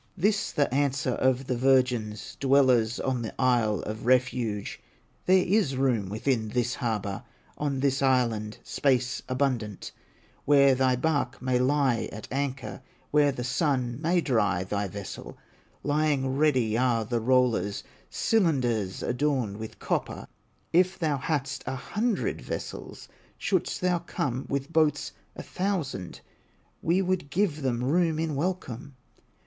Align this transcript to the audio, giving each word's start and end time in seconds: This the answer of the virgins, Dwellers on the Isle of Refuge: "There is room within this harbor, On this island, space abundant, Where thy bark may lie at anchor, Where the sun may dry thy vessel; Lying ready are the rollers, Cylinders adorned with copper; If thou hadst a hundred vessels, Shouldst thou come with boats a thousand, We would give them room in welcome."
This 0.17 0.51
the 0.51 0.73
answer 0.73 1.11
of 1.11 1.45
the 1.45 1.55
virgins, 1.55 2.35
Dwellers 2.39 2.99
on 2.99 3.21
the 3.21 3.39
Isle 3.39 3.81
of 3.81 4.07
Refuge: 4.07 4.81
"There 5.27 5.45
is 5.45 5.75
room 5.77 6.09
within 6.09 6.47
this 6.49 6.73
harbor, 6.73 7.23
On 7.59 7.81
this 7.81 8.01
island, 8.01 8.57
space 8.63 9.21
abundant, 9.29 9.91
Where 10.45 10.73
thy 10.73 10.95
bark 10.95 11.39
may 11.39 11.59
lie 11.59 12.09
at 12.11 12.27
anchor, 12.31 12.81
Where 13.11 13.31
the 13.31 13.43
sun 13.43 14.01
may 14.01 14.21
dry 14.21 14.63
thy 14.63 14.87
vessel; 14.87 15.37
Lying 15.83 16.35
ready 16.35 16.75
are 16.75 17.05
the 17.05 17.19
rollers, 17.19 17.83
Cylinders 18.09 19.03
adorned 19.03 19.57
with 19.57 19.77
copper; 19.77 20.25
If 20.73 20.97
thou 20.97 21.17
hadst 21.17 21.63
a 21.67 21.75
hundred 21.75 22.41
vessels, 22.41 23.07
Shouldst 23.37 23.81
thou 23.81 23.99
come 23.99 24.47
with 24.49 24.73
boats 24.73 25.11
a 25.35 25.43
thousand, 25.43 26.21
We 26.81 27.03
would 27.03 27.29
give 27.29 27.61
them 27.61 27.83
room 27.83 28.17
in 28.17 28.33
welcome." 28.33 28.95